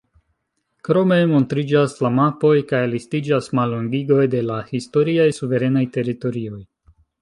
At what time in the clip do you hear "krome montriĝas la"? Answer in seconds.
0.87-2.11